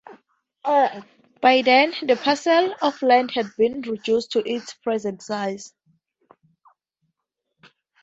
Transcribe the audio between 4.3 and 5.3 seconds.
to its present